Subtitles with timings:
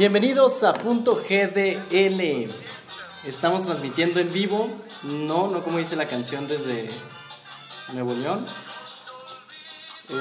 [0.00, 2.48] Bienvenidos a Punto GDL.
[3.26, 4.70] Estamos transmitiendo en vivo,
[5.02, 6.88] no, no como dice la canción desde
[7.92, 8.46] Nuevo León.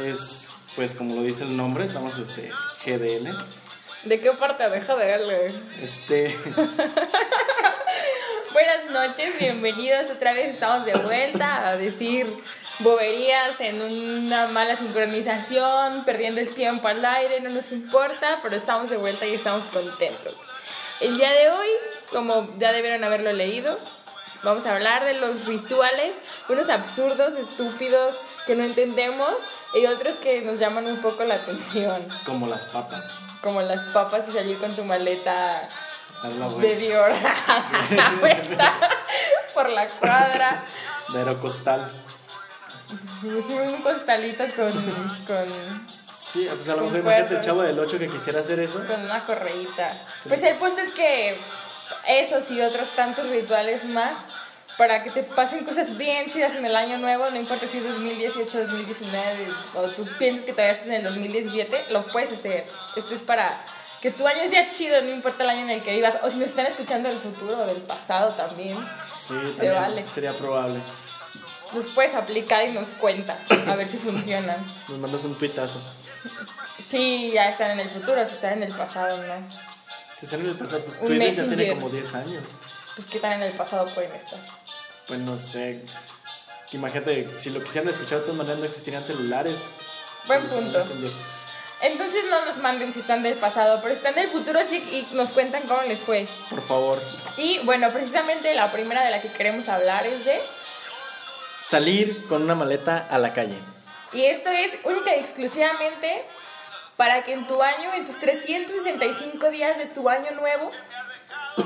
[0.05, 2.51] Es, pues como lo dice el nombre, estamos este
[2.85, 3.29] GDL.
[4.03, 5.53] ¿De qué parte de darle?
[5.81, 6.35] Este,
[8.51, 10.55] Buenas noches, bienvenidos otra vez.
[10.55, 12.27] Estamos de vuelta a decir
[12.79, 18.89] boberías en una mala sincronización, perdiendo el tiempo al aire, no nos importa, pero estamos
[18.89, 20.33] de vuelta y estamos contentos.
[20.99, 21.67] El día de hoy,
[22.11, 23.77] como ya debieron haberlo leído,
[24.43, 26.13] vamos a hablar de los rituales,
[26.47, 28.15] unos absurdos, estúpidos,
[28.45, 29.33] que no entendemos
[29.73, 33.11] y otros que nos llaman un poco la atención, como las papas.
[33.41, 35.69] como las papas y salir con tu maleta
[36.59, 36.75] de.
[36.75, 38.73] Dior a la vuelta
[39.53, 40.63] por la cuadra.
[41.13, 41.91] De aerocostal.
[43.21, 44.71] Sí, un costalito con,
[45.27, 45.89] con,
[46.31, 48.83] Sí, pues a lo mejor imagínate el chavo del 8 que quisiera hacer eso.
[48.85, 49.91] con una correíta.
[50.27, 51.35] Pues el punto es que
[52.07, 54.13] esos y otros tantos rituales más
[54.77, 57.83] para que te pasen cosas bien chidas en el año nuevo, no importa si es
[57.83, 62.65] 2018, 2019 o tú piensas que todavía estás en el 2017, lo puedes hacer.
[62.95, 63.51] Esto es para
[64.01, 66.15] que tu año sea chido, no importa el año en el que vivas.
[66.23, 70.07] O si nos están escuchando del futuro o del pasado también, Sí, Se también vale.
[70.07, 70.79] sería probable.
[71.73, 74.57] Los puedes aplicar y nos cuentas a ver si funcionan.
[74.87, 75.81] Nos mandas un tuitazo.
[76.89, 79.33] Sí, ya están en el futuro, si están en el pasado, ¿no?
[80.11, 82.43] Si están en el pasado, pues Un Twitter ya tiene como 10 años.
[82.95, 84.39] Pues qué tan en el pasado pueden estar.
[85.07, 85.81] Pues no sé.
[86.71, 89.57] Imagínate, si lo quisieran escuchar de todas maneras no existirían celulares.
[90.27, 90.79] Buen punto.
[91.81, 95.29] Entonces no nos manden si están del pasado, pero están del futuro sí y nos
[95.29, 96.27] cuentan cómo les fue.
[96.49, 97.01] Por favor.
[97.37, 100.41] Y bueno, precisamente la primera de la que queremos hablar es de...
[101.69, 103.57] Salir con una maleta a la calle.
[104.11, 106.25] Y esto es única y exclusivamente
[106.97, 110.71] para que en tu año, en tus 365 días de tu año nuevo,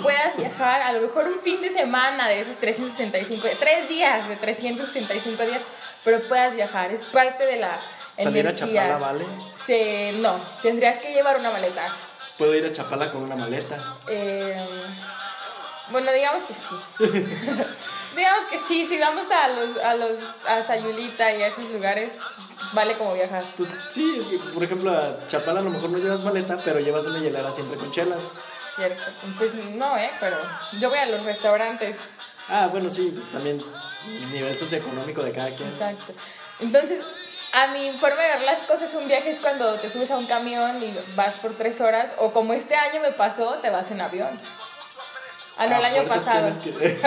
[0.02, 4.36] puedas viajar a lo mejor un fin de semana de esos 365, tres días de
[4.36, 5.62] 365 días,
[6.04, 6.92] pero puedas viajar.
[6.92, 7.80] Es parte de la
[8.18, 8.82] Salir a energía.
[8.84, 9.26] Chapala, ¿vale?
[9.66, 11.88] Se- no, tendrías que llevar una maleta.
[12.38, 13.78] Puedo ir a Chapala con una maleta.
[14.10, 14.54] Eh,
[15.92, 17.64] bueno, digamos que sí.
[18.16, 20.12] digamos que sí, si vamos a los, a los,
[20.48, 22.12] a Sayulita y a esos lugares,
[22.74, 23.44] vale como viajar.
[23.58, 26.80] Pues sí, es que por ejemplo a Chapala a lo mejor no llevas maleta, pero
[26.80, 28.20] llevas una hielera siempre con chelas.
[28.76, 29.04] Cierto.
[29.38, 30.10] Pues no, ¿eh?
[30.20, 30.38] Pero
[30.80, 31.96] yo voy a los restaurantes.
[32.50, 33.62] Ah, bueno, sí, pues también
[34.08, 35.70] el nivel socioeconómico de cada quien.
[35.70, 36.14] Exacto.
[36.60, 37.00] Entonces,
[37.54, 40.26] a mi forma de ver las cosas, un viaje es cuando te subes a un
[40.26, 44.02] camión y vas por tres horas, o como este año me pasó, te vas en
[44.02, 44.30] avión.
[45.58, 46.50] Ah, no, el año pasado.
[46.64, 46.98] que-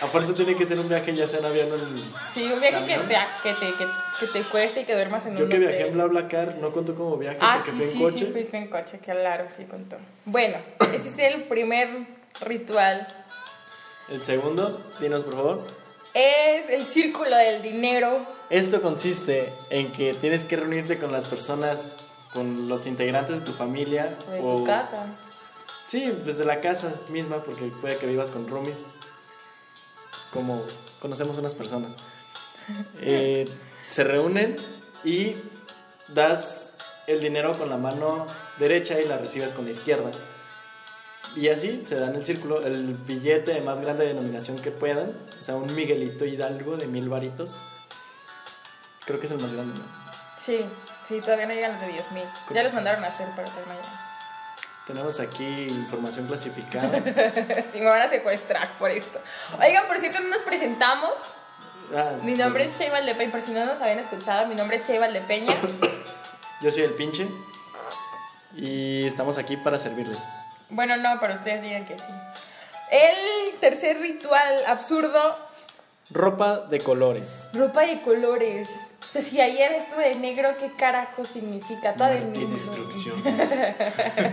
[0.00, 2.02] A fuerza tiene que ser un viaje ya sea en avión o en...
[2.32, 3.84] Sí, un viaje que te, que, te, que,
[4.20, 5.68] que te cueste y que duermas en Yo un que hotel.
[5.68, 8.18] viajé en BlaBlaCar no cuento como viaje Ah, porque sí, fui en sí, coche.
[8.26, 9.96] sí, fuiste en coche, claro, sí contó.
[10.24, 10.58] Bueno,
[10.92, 11.88] este es el primer
[12.42, 13.06] ritual.
[14.08, 15.66] El segundo, dinos por favor.
[16.14, 18.20] Es el círculo del dinero.
[18.50, 21.96] Esto consiste en que tienes que reunirte con las personas,
[22.32, 24.16] con los integrantes de tu familia.
[24.30, 25.06] De o- tu casa.
[25.88, 28.84] Sí, pues de la casa misma, porque puede que vivas con roomies.
[30.34, 30.62] Como
[31.00, 31.92] conocemos unas personas.
[33.00, 33.48] Eh,
[33.88, 34.56] se reúnen
[35.02, 35.34] y
[36.08, 36.74] das
[37.06, 38.26] el dinero con la mano
[38.58, 40.10] derecha y la recibes con la izquierda.
[41.34, 45.42] Y así se dan el círculo, el billete de más grande denominación que puedan, o
[45.42, 47.56] sea, un Miguelito Hidalgo de mil varitos.
[49.06, 49.84] Creo que es el más grande, ¿no?
[50.36, 50.66] Sí,
[51.08, 52.24] sí, todavía no llegan los de 10 mil.
[52.52, 54.07] Ya los mandaron a hacer, pero todavía no.
[54.88, 56.90] Tenemos aquí información clasificada.
[57.72, 59.20] Sí, me van a secuestrar por esto.
[59.60, 61.12] Oigan, por cierto, no nos presentamos.
[61.94, 64.86] Ah, Mi nombre es Che Valdepeña, por si no nos habían escuchado, mi nombre es
[64.86, 65.54] Che Valdepeña.
[66.62, 67.28] Yo soy el pinche
[68.56, 70.18] y estamos aquí para servirles.
[70.70, 72.04] Bueno, no, pero ustedes digan que sí.
[72.90, 75.36] El tercer ritual absurdo,
[76.10, 77.48] Ropa de colores.
[77.52, 78.68] ropa de colores.
[79.08, 81.94] O sea, si ayer estuve de negro, ¿qué carajo significa?
[81.94, 82.48] Toda de negro.
[82.48, 83.22] destrucción.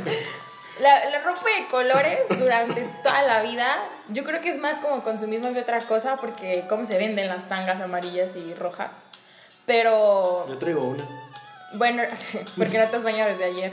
[0.79, 3.77] La, la ropa de colores durante toda la vida,
[4.09, 7.47] yo creo que es más como consumismo que otra cosa, porque cómo se venden las
[7.47, 8.89] tangas amarillas y rojas.
[9.65, 11.05] Pero Yo traigo una.
[11.75, 12.03] bueno,
[12.57, 13.71] porque no te has bañado desde ayer.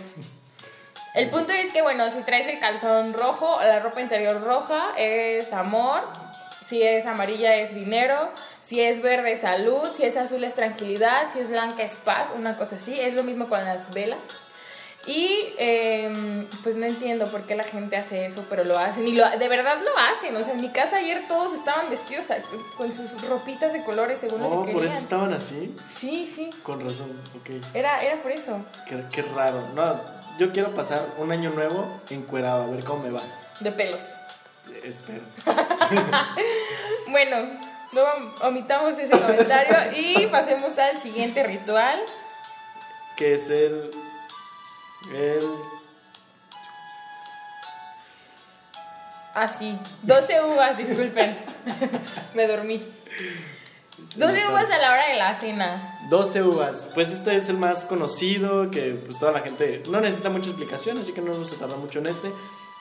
[1.15, 5.53] El punto es que, bueno, si traes el calzón rojo, la ropa interior roja es
[5.53, 6.05] amor,
[6.65, 8.31] si es amarilla es dinero,
[8.63, 12.31] si es verde es salud, si es azul es tranquilidad, si es blanca es paz,
[12.37, 12.99] una cosa así.
[13.01, 14.19] Es lo mismo con las velas.
[15.05, 19.05] Y eh, pues no entiendo por qué la gente hace eso, pero lo hacen.
[19.09, 20.37] Y lo, de verdad lo hacen.
[20.37, 22.27] O sea, en mi casa ayer todos estaban vestidos
[22.77, 24.87] con sus ropitas de colores según lo Oh, que por querían.
[24.97, 25.77] eso estaban así.
[25.99, 26.51] Sí, sí.
[26.63, 27.11] Con razón,
[27.41, 27.65] ok.
[27.75, 28.65] Era, era por eso.
[28.89, 29.67] Qué, qué raro.
[29.75, 30.01] No,
[30.39, 33.23] yo quiero pasar un año nuevo encuerado, a ver cómo me va.
[33.59, 33.99] De pelos.
[34.85, 35.23] Espero.
[37.09, 37.37] Bueno,
[37.93, 38.03] no
[38.47, 42.01] omitamos ese comentario y pasemos al siguiente ritual.
[43.17, 43.91] Que es el.
[45.15, 45.45] El.
[49.35, 49.79] Ah, sí.
[50.03, 51.39] 12 uvas, disculpen.
[52.35, 52.83] Me dormí.
[54.17, 55.99] 12 uvas a la hora de la cena.
[56.09, 56.89] 12 uvas.
[56.95, 60.99] Pues este es el más conocido, que pues toda la gente no necesita mucha explicación,
[60.99, 62.31] así que no nos tarda mucho en este.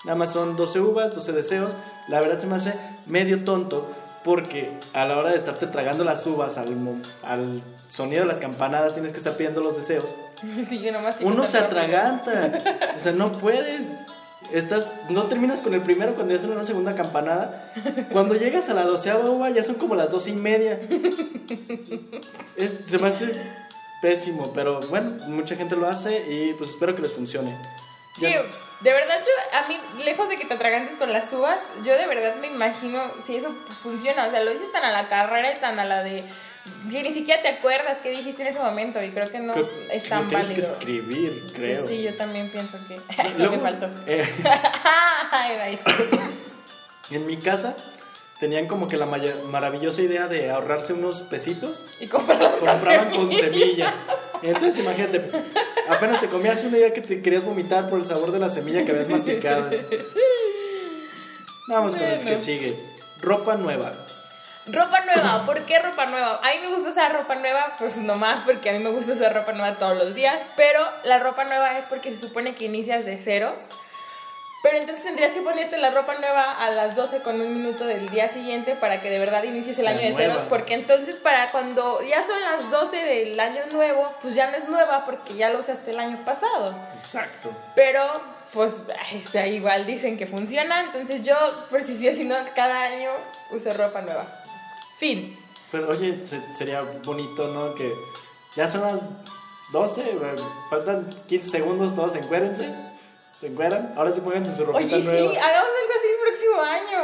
[0.03, 1.73] Nada más son 12 uvas, 12 deseos.
[2.07, 2.73] La verdad se me hace
[3.05, 3.87] medio tonto
[4.23, 6.69] porque a la hora de estarte tragando las uvas al,
[7.23, 10.15] al sonido de las campanadas tienes que estar pidiendo los deseos.
[10.69, 12.91] Sí, yo nomás te Uno se atraganta.
[12.95, 13.87] O sea, no puedes.
[14.51, 17.71] Estás, no terminas con el primero cuando ya son una segunda campanada.
[18.11, 20.79] Cuando llegas a la doceava uva ya son como las doce y media.
[22.57, 23.31] Es- se me hace
[24.01, 27.55] pésimo, pero bueno, mucha gente lo hace y pues espero que les funcione.
[28.19, 28.33] Sí,
[28.81, 32.07] de verdad, yo, a mí, lejos de que te atragantes con las uvas, yo de
[32.07, 33.53] verdad me imagino si eso
[33.83, 34.25] funciona.
[34.27, 36.23] O sea, lo dices tan a la carrera y tan a la de.
[36.89, 39.69] que ni siquiera te acuerdas qué dijiste en ese momento y creo que no creo
[39.91, 40.67] es tan lo tienes válido.
[40.67, 41.77] que escribir, creo.
[41.77, 42.95] Pues sí, yo también pienso que.
[43.27, 43.89] Eso Luego, me faltó.
[44.07, 44.27] eh,
[45.85, 47.15] sí.
[47.15, 47.75] en mi casa
[48.39, 53.93] tenían como que la maravillosa idea de ahorrarse unos pesitos Y compraban con semillas.
[54.41, 55.29] Entonces imagínate,
[55.91, 58.85] apenas te comías una idea que te querías vomitar por el sabor de la semilla
[58.85, 59.69] que habías masticado.
[61.67, 62.75] Vamos con el que sigue.
[63.21, 63.93] Ropa nueva.
[64.67, 66.39] Ropa nueva, ¿por qué ropa nueva?
[66.43, 69.33] A mí me gusta usar ropa nueva, pues nomás porque a mí me gusta usar
[69.33, 73.05] ropa nueva todos los días, pero la ropa nueva es porque se supone que inicias
[73.05, 73.57] de ceros.
[74.63, 78.09] Pero entonces tendrías que ponerte la ropa nueva a las 12 con un minuto del
[78.09, 80.33] día siguiente para que de verdad inicies el año de nueva.
[80.35, 84.57] ceros, porque entonces para cuando ya son las 12 del año nuevo, pues ya no
[84.57, 86.75] es nueva porque ya lo usaste el año pasado.
[86.93, 87.49] Exacto.
[87.75, 88.03] Pero,
[88.53, 88.75] pues,
[89.11, 90.81] está igual dicen que funciona.
[90.81, 91.35] Entonces yo,
[91.71, 93.09] por si sí o si no, cada año
[93.49, 94.43] uso ropa nueva.
[94.99, 95.39] Fin.
[95.71, 97.73] Pero oye, se- sería bonito, ¿no?
[97.73, 97.91] Que
[98.55, 98.99] ya son las
[99.71, 100.31] 12, güey,
[100.69, 102.69] faltan 15 segundos, todos encuérense.
[103.41, 103.91] ¿Se encueran?
[103.97, 105.31] Ahora sí pónganse su ropita Oye, nueva.
[105.31, 107.01] sí, hagamos algo así el próximo año.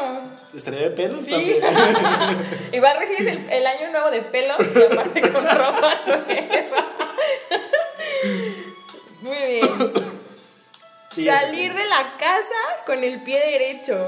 [0.55, 1.31] Estaría de pelos Sí.
[1.31, 1.63] también.
[2.73, 6.25] Igual recibes el, el año nuevo de pelo y aparte con ropa nueva.
[9.21, 9.93] Muy bien.
[11.09, 14.07] Sí, Salir de la casa con el pie derecho.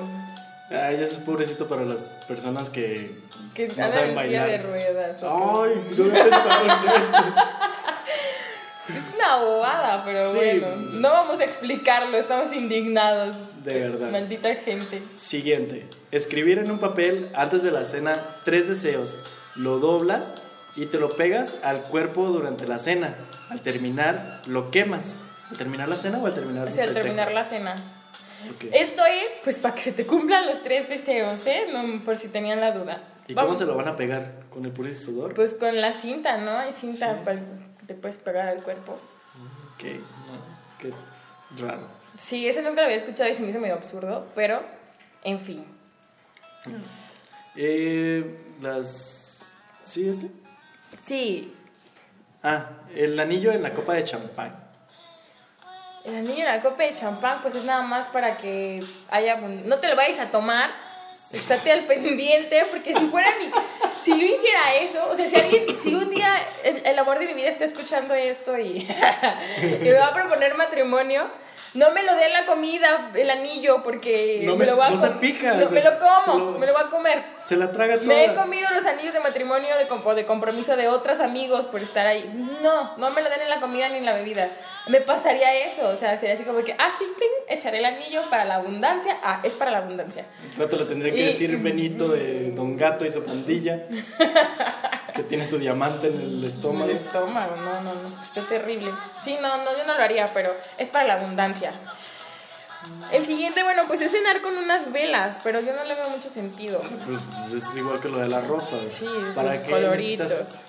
[0.70, 3.10] Ay, eso es pobrecito para las personas que
[3.56, 4.48] Que no saben bailar.
[4.48, 5.18] de ruedas.
[5.24, 7.24] Ay, no había pensado en eso.
[8.98, 10.38] Es una bobada, pero Sí.
[10.38, 10.76] bueno.
[10.76, 13.36] No vamos a explicarlo, estamos indignados.
[13.64, 14.12] De verdad.
[14.12, 15.02] Maldita gente.
[15.18, 15.86] Siguiente.
[16.12, 19.20] Escribir en un papel antes de la cena tres deseos.
[19.56, 20.34] Lo doblas
[20.76, 23.16] y te lo pegas al cuerpo durante la cena.
[23.50, 25.20] Al terminar, lo quemas.
[25.52, 27.04] ¿Al terminar la cena o al terminar O sea, al el festejo?
[27.16, 27.76] terminar la cena.
[28.56, 28.66] Ok.
[28.72, 31.64] Esto es, pues, para que se te cumplan los tres deseos, ¿eh?
[31.74, 33.04] No, por si tenían la duda.
[33.28, 33.58] ¿Y cómo Vamos.
[33.60, 34.32] se lo van a pegar?
[34.50, 35.34] ¿Con el puro sudor?
[35.34, 36.52] Pues con la cinta, ¿no?
[36.58, 37.20] Hay cinta Sí.
[37.26, 37.40] para
[37.90, 38.94] te puedes pegar al cuerpo.
[39.74, 40.94] Ok, no, qué
[41.60, 41.88] raro.
[42.20, 44.62] Sí, ese nunca lo había escuchado y se me hizo medio absurdo, pero,
[45.24, 45.66] en fin.
[47.56, 49.54] Eh, las...
[49.84, 50.30] ¿Sí, este?
[51.08, 51.56] Sí,
[52.44, 54.56] Ah, el anillo en la copa de champán.
[56.06, 59.36] el anillo en la copa de champán, pues es nada más para que haya...
[59.38, 60.70] No te lo vayas a tomar,
[61.34, 63.50] estate al pendiente, porque si fuera mi...
[64.04, 67.28] Si yo hiciera eso, o sea, si alguien, si un día el, el amor de
[67.28, 68.88] mi vida está escuchando esto y,
[69.62, 71.28] y me va a proponer matrimonio,
[71.76, 74.90] no me lo dé la comida, el anillo, porque No me, me- lo voy a
[74.90, 77.24] no se- me lo como, lo- me lo voy a comer.
[77.44, 78.08] Se la traga toda.
[78.08, 82.08] Me he comido los anillos de matrimonio de, de compromiso de otros amigos por estar
[82.08, 82.24] ahí.
[82.62, 84.50] No, no me lo den en la comida ni en la bebida.
[84.88, 87.06] Me pasaría eso, o sea, sería así como que, ah, sí,
[87.48, 89.18] echaré el anillo para la abundancia.
[89.24, 90.26] Ah, es para la abundancia.
[90.56, 93.86] Al rato le tendría que Y- decir Benito de Don Gato y su pandilla.
[95.16, 96.90] que tiene su diamante en el El estómago.
[96.90, 98.90] estómago, no, no, no, está terrible.
[99.24, 101.72] Sí, no, no, yo no lo haría, pero es para la abundancia.
[103.12, 106.30] El siguiente, bueno, pues es cenar con unas velas, pero yo no le veo mucho
[106.30, 106.82] sentido.
[107.06, 107.20] Pues
[107.64, 108.78] es igual que lo de la ropa.
[108.90, 109.06] Sí,
[109.36, 110.30] ¿Para los qué coloritos.
[110.32, 110.62] necesitas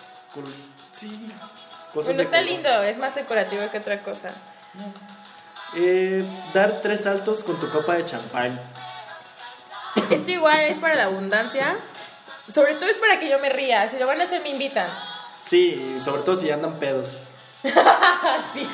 [0.93, 1.31] Sí.
[1.95, 4.31] Cosas Bueno, está lindo, es más decorativo que otra cosa.
[5.77, 8.59] Eh, dar tres saltos con tu copa de champán.
[10.11, 11.77] Esto igual es para la abundancia.
[12.55, 13.89] Sobre todo es para que yo me ría.
[13.89, 14.89] Si lo van a hacer, me invitan.
[15.45, 17.13] Sí, sobre todo si andan pedos.
[18.55, 18.67] Sí.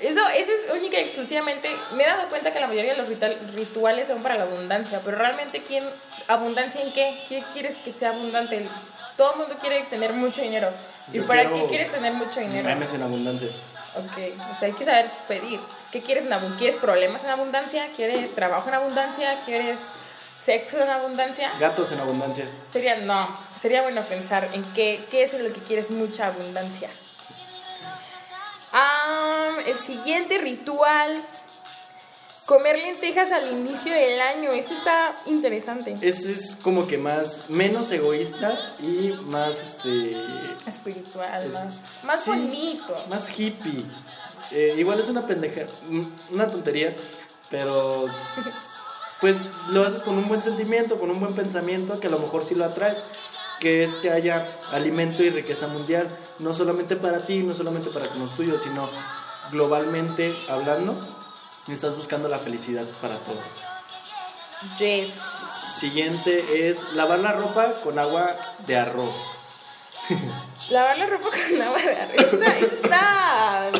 [0.00, 1.70] Eso, eso es única y exclusivamente.
[1.94, 5.00] Me he dado cuenta que la mayoría de los rital- rituales son para la abundancia.
[5.04, 5.84] Pero realmente, ¿quién?
[6.28, 7.18] ¿Abundancia en qué?
[7.28, 8.66] ¿Qué quieres que sea abundante?
[9.16, 10.68] Todo el mundo quiere tener mucho dinero.
[11.12, 12.66] ¿Y Yo para qué quieres tener mucho dinero?
[12.66, 13.48] Memes en abundancia.
[13.96, 15.60] Ok, o sea, hay que saber pedir.
[15.92, 16.58] ¿Qué quieres en abundancia?
[16.58, 17.88] ¿Quieres problemas en abundancia?
[17.94, 19.38] ¿Quieres trabajo en abundancia?
[19.44, 19.78] ¿Quieres
[20.44, 21.50] sexo en abundancia?
[21.60, 22.46] Gatos en abundancia.
[22.72, 23.28] Sería, no,
[23.60, 26.88] sería bueno pensar en qué, qué es lo que quieres mucha abundancia.
[28.72, 31.22] Ah, el siguiente ritual,
[32.46, 34.50] comer lentejas al inicio del año.
[34.52, 35.96] Este está interesante.
[36.00, 40.16] Ese es como que más, menos egoísta y más, este...
[40.66, 41.74] Espiritual, Es- más,
[42.04, 42.96] más sí, bonito.
[43.08, 43.84] Más hippie.
[44.50, 46.94] Eh, igual es una pendeja, mm, una tontería,
[47.50, 48.06] pero
[49.20, 49.36] pues
[49.70, 52.54] lo haces con un buen sentimiento, con un buen pensamiento, que a lo mejor sí
[52.54, 52.98] lo atraes,
[53.60, 56.06] que es que haya alimento y riqueza mundial,
[56.40, 58.88] no solamente para ti, no solamente para con los tuyos, sino
[59.50, 60.94] globalmente hablando,
[61.72, 63.44] estás buscando la felicidad para todos.
[64.78, 65.08] Yes.
[65.78, 68.30] Siguiente es lavar la ropa con agua
[68.66, 69.14] de arroz.
[70.70, 72.32] Lavar la ropa con agua de arroz.
[72.32, 73.70] Está, está-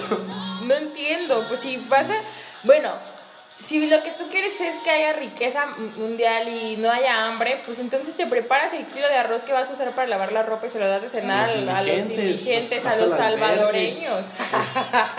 [0.63, 1.45] No entiendo.
[1.49, 2.15] Pues si pasa.
[2.65, 2.93] Bueno,
[3.67, 7.79] si lo que tú quieres es que haya riqueza mundial y no haya hambre, pues
[7.79, 10.67] entonces te preparas el kilo de arroz que vas a usar para lavar la ropa
[10.67, 14.25] y se lo das de cenar A los a los indigentes, a los salvadoreños,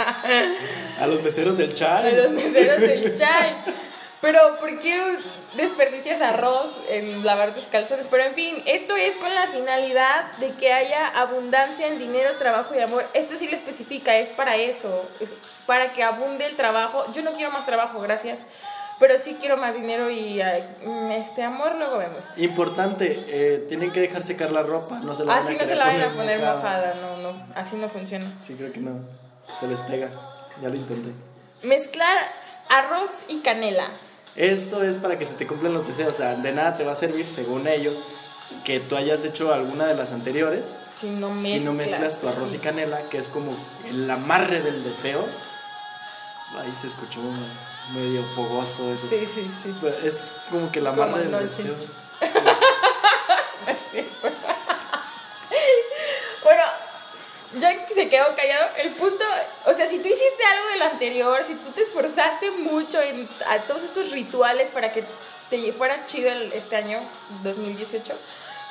[1.00, 2.16] A los meseros del a chai.
[2.16, 3.56] los meseros del chai.
[4.22, 5.18] Pero, ¿por qué
[5.56, 8.08] desperdicias arroz en lavar tus calzones?
[8.10, 12.74] Pero, en fin, esto es con la finalidad de que haya abundancia en dinero, trabajo
[12.74, 13.06] y amor.
[13.14, 15.30] Esto sí lo especifica, es para eso, es
[15.66, 17.06] para que abunde el trabajo.
[17.14, 18.40] Yo no quiero más trabajo, gracias.
[18.98, 20.42] Pero sí quiero más dinero y
[20.86, 22.26] mm, este amor luego vemos.
[22.38, 25.68] Importante, eh, tienen que dejar secar la ropa, no se la van Así a no
[25.68, 28.26] se la vayan a poner mojada, no, no, así no funciona.
[28.42, 29.00] Sí, creo que no.
[29.60, 30.10] Se les pega.
[30.62, 31.12] Ya lo intenté.
[31.64, 32.18] Mezclar
[32.70, 33.90] arroz y canela.
[34.36, 36.16] Esto es para que se te cumplan los deseos.
[36.16, 37.96] O sea, de nada te va a servir, según ellos,
[38.64, 40.74] que tú hayas hecho alguna de las anteriores.
[41.00, 41.54] Si no mezclas.
[41.54, 43.52] Si no mezclas tu arroz y canela, que es como
[43.90, 45.26] el amarre del deseo.
[46.60, 47.20] Ahí se escuchó
[47.94, 49.08] medio fogoso eso.
[49.10, 49.74] Sí, sí, sí.
[50.04, 51.46] Es como que Como amarre del noche.
[51.46, 51.76] deseo.
[53.92, 54.08] Sí.
[56.44, 56.64] bueno,
[57.60, 59.24] ya que se quedó callado, el punto,
[59.66, 63.28] o sea, si tú hiciste algo de lo anterior, si tú te esforzaste mucho en
[63.50, 65.04] a todos estos rituales para que
[65.50, 67.00] te fuera chido el- este año
[67.44, 68.14] 2018,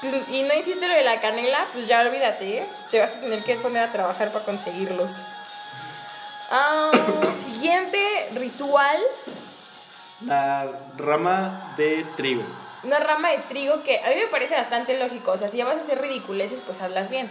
[0.01, 2.67] pues, y no hiciste lo de la canela, pues ya olvídate, ¿eh?
[2.91, 5.11] te vas a tener que poner a trabajar para conseguirlos.
[6.51, 6.91] Ah,
[7.53, 7.99] siguiente
[8.35, 8.99] ritual,
[10.27, 12.43] La rama de trigo.
[12.83, 15.33] una rama de trigo que a mí me parece bastante lógico.
[15.33, 17.31] O sea, si ya vas a hacer ridiculeces, pues hazlas bien.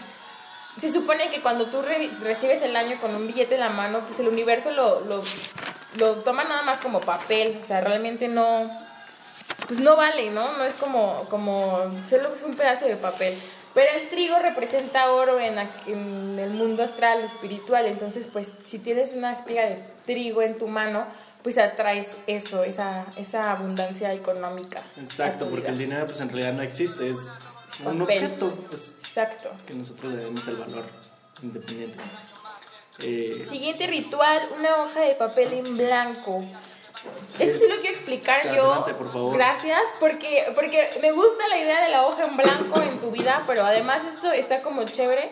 [0.81, 3.99] Se supone que cuando tú re- recibes el año con un billete en la mano,
[3.99, 5.21] pues el universo lo, lo,
[5.97, 7.59] lo toma nada más como papel.
[7.61, 8.69] O sea, realmente no.
[9.67, 10.53] Pues no vale, ¿no?
[10.57, 11.25] No es como.
[11.29, 11.79] como
[12.09, 13.39] solo es un pedazo de papel.
[13.73, 17.85] Pero el trigo representa oro en, en el mundo astral, espiritual.
[17.87, 21.05] Entonces, pues, si tienes una espiga de trigo en tu mano,
[21.43, 24.81] pues atraes eso, esa, esa abundancia económica.
[24.97, 27.17] Exacto, porque el dinero pues en realidad no existe, es
[27.85, 29.49] un objeto pues, Exacto.
[29.67, 30.83] que nosotros le demos el valor
[31.41, 31.97] independiente.
[32.99, 36.45] Eh, Siguiente ritual, una hoja de papel en blanco.
[37.39, 38.63] Esto sí lo quiero explicar yo.
[38.63, 39.35] Adelante, por favor.
[39.35, 43.43] Gracias, porque, porque me gusta la idea de la hoja en blanco en tu vida,
[43.47, 45.31] pero además esto está como chévere,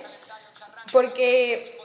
[0.92, 1.78] porque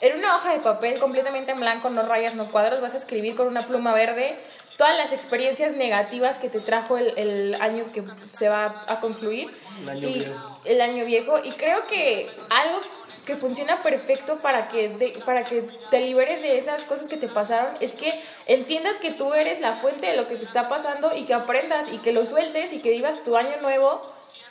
[0.00, 3.36] en una hoja de papel completamente en blanco, no rayas, no cuadros, vas a escribir
[3.36, 4.36] con una pluma verde
[4.76, 9.50] todas las experiencias negativas que te trajo el, el año que se va a concluir.
[9.82, 10.60] El año y, viejo.
[10.64, 11.38] El año viejo.
[11.42, 12.80] Y creo que algo
[13.26, 17.28] que funciona perfecto para que, de- para que te liberes de esas cosas que te
[17.28, 18.12] pasaron es que
[18.46, 21.86] entiendas que tú eres la fuente de lo que te está pasando y que aprendas
[21.92, 24.00] y que lo sueltes y que vivas tu año nuevo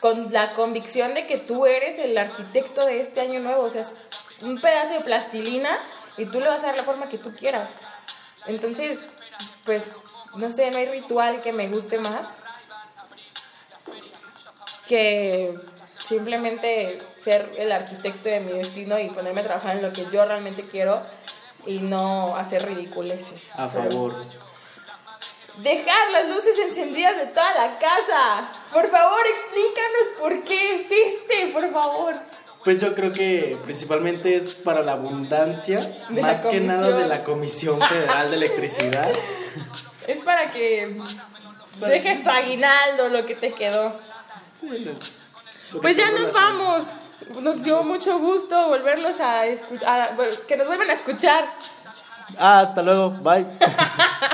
[0.01, 3.63] con la convicción de que tú eres el arquitecto de este año nuevo.
[3.63, 3.93] O sea, es
[4.41, 5.77] un pedazo de plastilina
[6.17, 7.69] y tú le vas a dar la forma que tú quieras.
[8.45, 8.99] Entonces,
[9.63, 9.83] pues,
[10.35, 12.27] no sé, no hay ritual que me guste más
[14.87, 15.55] que
[16.07, 20.25] simplemente ser el arquitecto de mi destino y ponerme a trabajar en lo que yo
[20.25, 21.01] realmente quiero
[21.65, 23.51] y no hacer ridiculeces.
[23.55, 24.23] a favor.
[25.57, 28.49] Dejar las luces encendidas de toda la casa.
[28.73, 32.13] Por favor, explícanos por qué existe, por favor.
[32.63, 37.07] Pues yo creo que principalmente es para la abundancia, De la más que nada de
[37.07, 39.09] la Comisión Federal de Electricidad.
[40.07, 40.95] Es para que
[41.79, 43.99] dejes tu aguinaldo, lo que te quedó.
[44.53, 44.87] Sí,
[45.81, 46.85] Pues ya nos vamos.
[47.41, 50.15] Nos dio mucho gusto volverlos a escuchar,
[50.47, 51.49] que nos vuelvan a escuchar.
[52.37, 53.45] Ah, hasta luego, bye.